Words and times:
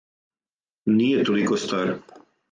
Није 0.93 1.19
толико 1.27 1.59
стар. 1.65 1.93